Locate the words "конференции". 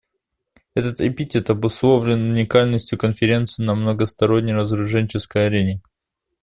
2.97-3.61